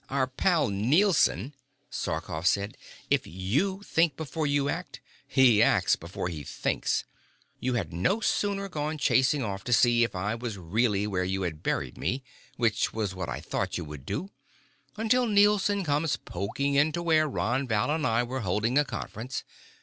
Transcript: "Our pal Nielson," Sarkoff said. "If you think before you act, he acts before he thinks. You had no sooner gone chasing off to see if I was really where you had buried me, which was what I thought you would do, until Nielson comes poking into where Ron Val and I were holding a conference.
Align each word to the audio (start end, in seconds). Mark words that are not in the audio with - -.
"Our 0.09 0.25
pal 0.25 0.69
Nielson," 0.69 1.53
Sarkoff 1.91 2.47
said. 2.47 2.75
"If 3.11 3.27
you 3.27 3.83
think 3.83 4.17
before 4.17 4.47
you 4.47 4.67
act, 4.67 4.99
he 5.27 5.61
acts 5.61 5.95
before 5.95 6.27
he 6.27 6.43
thinks. 6.43 7.05
You 7.59 7.75
had 7.75 7.93
no 7.93 8.19
sooner 8.19 8.67
gone 8.67 8.97
chasing 8.97 9.43
off 9.43 9.63
to 9.65 9.71
see 9.73 10.03
if 10.03 10.15
I 10.15 10.33
was 10.33 10.57
really 10.57 11.05
where 11.05 11.23
you 11.23 11.43
had 11.43 11.61
buried 11.61 11.99
me, 11.99 12.23
which 12.57 12.93
was 12.93 13.13
what 13.13 13.29
I 13.29 13.41
thought 13.41 13.77
you 13.77 13.85
would 13.85 14.07
do, 14.07 14.31
until 14.97 15.27
Nielson 15.27 15.83
comes 15.83 16.17
poking 16.17 16.73
into 16.73 17.03
where 17.03 17.29
Ron 17.29 17.67
Val 17.67 17.91
and 17.91 18.07
I 18.07 18.23
were 18.23 18.39
holding 18.39 18.79
a 18.79 18.83
conference. 18.85 19.43